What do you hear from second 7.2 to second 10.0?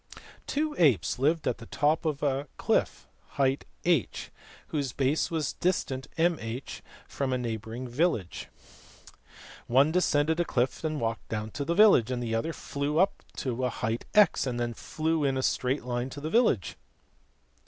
a neighbouring village. One